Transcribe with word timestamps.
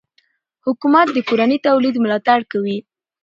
حکومت 0.65 1.07
د 1.13 1.17
کورني 1.29 1.57
تولید 1.67 1.95
ملاتړ 2.03 2.39
کوي. 2.51 2.77